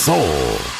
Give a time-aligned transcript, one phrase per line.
[0.00, 0.79] Soul.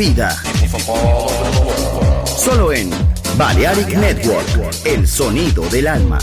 [0.00, 0.34] Vida.
[2.24, 2.88] Solo en
[3.36, 4.46] Balearic Network,
[4.86, 6.18] el sonido del alma.